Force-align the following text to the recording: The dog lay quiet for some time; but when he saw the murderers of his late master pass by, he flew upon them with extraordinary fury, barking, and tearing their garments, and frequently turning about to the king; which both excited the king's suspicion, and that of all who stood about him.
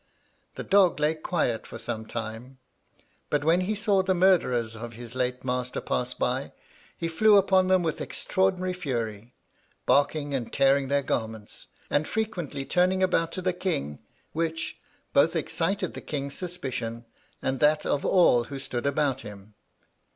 The 0.55 0.63
dog 0.63 0.99
lay 0.99 1.13
quiet 1.13 1.67
for 1.67 1.77
some 1.77 2.07
time; 2.07 2.57
but 3.29 3.43
when 3.43 3.61
he 3.61 3.75
saw 3.75 4.01
the 4.01 4.15
murderers 4.15 4.75
of 4.75 4.93
his 4.93 5.13
late 5.13 5.45
master 5.45 5.79
pass 5.79 6.15
by, 6.15 6.53
he 6.97 7.07
flew 7.07 7.37
upon 7.37 7.67
them 7.67 7.83
with 7.83 8.01
extraordinary 8.01 8.73
fury, 8.73 9.35
barking, 9.85 10.33
and 10.33 10.51
tearing 10.51 10.87
their 10.87 11.03
garments, 11.03 11.67
and 11.91 12.07
frequently 12.07 12.65
turning 12.65 13.03
about 13.03 13.31
to 13.33 13.43
the 13.43 13.53
king; 13.53 13.99
which 14.33 14.79
both 15.13 15.35
excited 15.35 15.93
the 15.93 16.01
king's 16.01 16.33
suspicion, 16.33 17.05
and 17.39 17.59
that 17.59 17.85
of 17.85 18.03
all 18.03 18.45
who 18.45 18.57
stood 18.57 18.87
about 18.87 19.21
him. 19.21 19.53